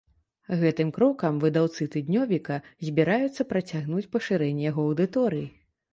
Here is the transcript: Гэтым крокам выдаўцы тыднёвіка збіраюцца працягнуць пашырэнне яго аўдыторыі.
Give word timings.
Гэтым 0.61 0.87
крокам 0.95 1.37
выдаўцы 1.43 1.87
тыднёвіка 1.95 2.57
збіраюцца 2.89 3.41
працягнуць 3.53 4.07
пашырэнне 4.17 4.69
яго 4.71 4.87
аўдыторыі. 4.91 5.47